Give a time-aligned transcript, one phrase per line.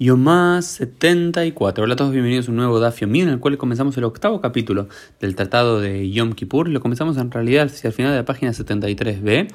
[0.00, 1.82] Yomá 74.
[1.82, 4.40] Hola a todos, bienvenidos a un nuevo Dafio Min, en el cual comenzamos el octavo
[4.40, 4.86] capítulo
[5.18, 6.68] del Tratado de Yom Kippur.
[6.68, 9.48] Lo comenzamos en realidad hacia el final de la página 73b,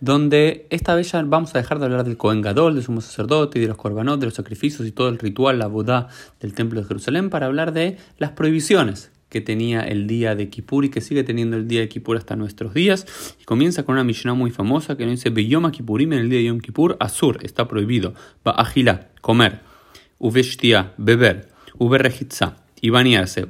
[0.00, 3.60] donde esta vez ya vamos a dejar de hablar del Kohen Gadol, del sumo sacerdote
[3.60, 6.08] y de los korbanot, de los sacrificios y todo el ritual, la boda
[6.40, 10.86] del Templo de Jerusalén, para hablar de las prohibiciones que tenía el día de Kippur
[10.86, 13.06] y que sigue teniendo el día de Kippur hasta nuestros días.
[13.44, 16.46] Comienza con una Mishnah muy famosa que nos dice: Beyoma Kippurim en el día de
[16.46, 18.14] Yom Kippur, Azur, está prohibido.
[18.44, 19.72] Va agila, comer
[20.18, 23.46] uveshtia, beber, uberrejitza, y bañarse,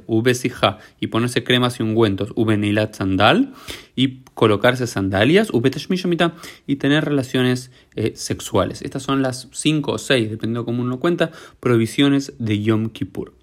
[1.01, 3.51] y ponerse cremas y ungüentos, uvenilat sandal,
[3.93, 8.81] y colocarse sandalias, uveteshmishamita, y tener relaciones eh, sexuales.
[8.81, 13.33] Estas son las cinco o seis, dependiendo de cómo uno cuenta, prohibiciones de Yom Kippur.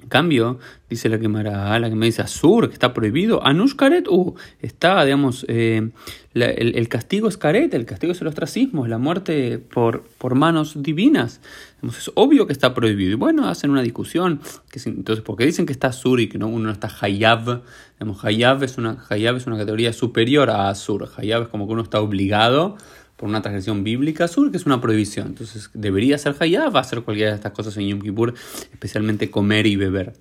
[0.00, 4.06] En cambio, dice la que la que me dice Azur, que está prohibido, Anush Karet,
[4.08, 5.90] uh, está, digamos, eh,
[6.34, 11.40] el, castigo es Karet, el castigo es el ostracismo, la muerte por, por manos divinas.
[11.82, 13.10] es obvio que está prohibido.
[13.10, 14.40] Y bueno, hacen una discusión,
[14.70, 17.62] que entonces, porque dicen que está Azur y que no, uno no está Hayav.
[17.98, 21.08] Digamos, Hayav es, una, Hayav es una categoría superior a Azur.
[21.16, 22.76] Hayav es como que uno está obligado
[23.18, 25.26] por una transgresión bíblica sur, que es una prohibición.
[25.26, 28.32] Entonces, debería ser hayab, va a hacer cualquiera de estas cosas en Yom Kippur,
[28.72, 30.14] especialmente comer y beber.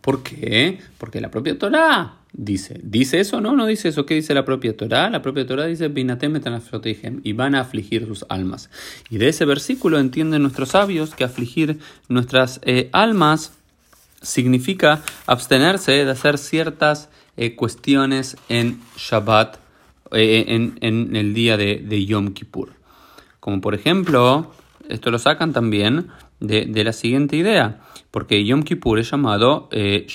[0.00, 0.78] ¿Por qué?
[0.96, 3.42] Porque la propia Torah dice, ¿dice eso?
[3.42, 4.06] No, no dice eso.
[4.06, 5.10] ¿Qué dice la propia Torah?
[5.10, 5.92] La propia Torah dice,
[7.22, 8.70] y van a afligir sus almas.
[9.10, 13.52] Y de ese versículo entienden nuestros sabios que afligir nuestras eh, almas
[14.22, 19.58] significa abstenerse de hacer ciertas eh, cuestiones en Shabbat
[20.12, 20.44] eh,
[20.80, 22.72] en, el día de, Yom Kippur.
[23.38, 24.52] Como por ejemplo,
[24.88, 26.08] esto lo sacan también
[26.40, 27.80] de, la siguiente idea,
[28.10, 30.06] porque Yom Kippur es llamado eh,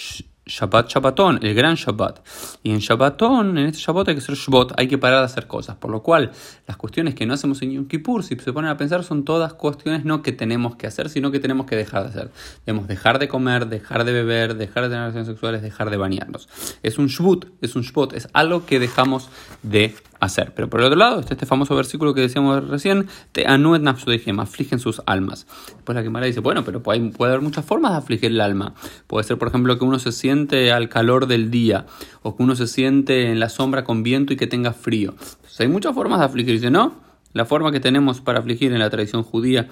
[0.48, 2.20] Shabbat Shabbatón, el gran Shabbat.
[2.62, 5.48] Y en Shabbatón, en este Shabbat hay que ser Shabbat, hay que parar de hacer
[5.48, 5.76] cosas.
[5.78, 6.32] Por lo cual,
[6.68, 9.56] las cuestiones que no hacemos en Yom Kippur, si se ponen a pensar, son todas
[9.56, 12.32] cuestiones no que tenemos que hacer, sino que tenemos que dejar de hacer.
[12.64, 16.48] Debemos dejar de comer, dejar de beber, dejar de tener relaciones sexuales, dejar de bañarnos.
[16.84, 19.30] Es un Shbut, es un Shbot, es algo que dejamos
[19.64, 20.54] de hacer.
[20.56, 24.80] Pero por el otro lado, este famoso versículo que decíamos recién, te anuet nafsudejem, afligen
[24.80, 25.48] sus almas.
[25.68, 28.74] Después la Gemara dice, bueno, pero puede, puede, haber muchas formas de afligir el alma.
[29.08, 31.86] Puede ser, por ejemplo, que uno se siente al calor del día,
[32.22, 35.12] o que uno se siente en la sombra con viento y que tenga frío.
[35.12, 36.54] Entonces, hay muchas formas de afligir.
[36.56, 36.94] Dice, no,
[37.34, 39.68] la forma que tenemos para afligir en la tradición judía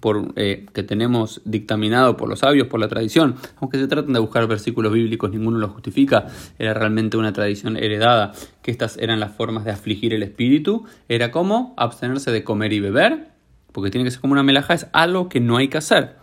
[0.00, 4.20] por, eh, que tenemos dictaminado por los sabios, por la tradición, aunque se traten de
[4.20, 6.26] buscar versículos bíblicos, ninguno lo justifica,
[6.58, 8.32] era realmente una tradición heredada,
[8.62, 12.80] que estas eran las formas de afligir el espíritu, era como abstenerse de comer y
[12.80, 13.28] beber,
[13.72, 16.16] porque tiene que ser como una melaja, es algo que no hay que hacer,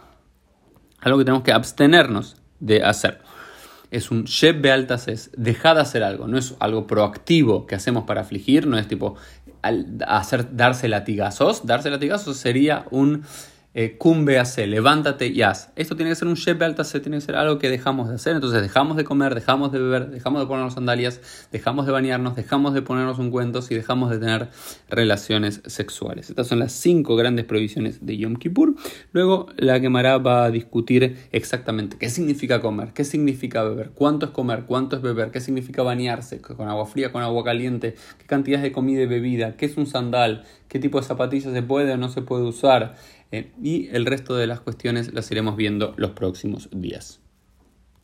[1.01, 3.19] algo que tenemos que abstenernos de hacer.
[3.91, 8.05] Es un sheb bealtas, es dejar de hacer algo, no es algo proactivo que hacemos
[8.05, 9.15] para afligir, no es tipo
[10.07, 13.23] hacer, darse latigazos, darse latigazos sería un
[13.77, 15.69] eh, cumbe hace, levántate y haz.
[15.75, 18.35] Esto tiene que ser un shep alta, tiene que ser algo que dejamos de hacer.
[18.35, 21.19] Entonces dejamos de comer, dejamos de beber, dejamos de ponernos sandalias,
[21.51, 24.47] dejamos de bañarnos, dejamos de ponernos ungüentos y dejamos de tener
[24.89, 26.29] relaciones sexuales.
[26.29, 28.75] Estas son las cinco grandes prohibiciones de Yom Kippur.
[29.11, 34.31] Luego la Gemara va a discutir exactamente qué significa comer, qué significa beber, cuánto es
[34.31, 38.61] comer, cuánto es beber, qué significa bañarse, con agua fría, con agua caliente, qué cantidad
[38.61, 41.97] de comida y bebida, qué es un sandal, qué tipo de zapatillas se puede o
[41.97, 42.95] no se puede usar.
[43.31, 47.19] Eh, y el resto de las cuestiones las iremos viendo los próximos días.